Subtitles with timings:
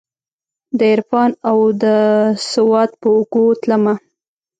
[0.79, 3.93] دعرفان اودسواد په اوږو تلمه